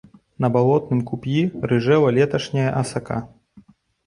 На 0.43 0.47
балотным 0.55 1.03
куп'і 1.11 1.43
рыжэла 1.73 2.09
леташняя 2.17 2.73
асака. 2.81 3.21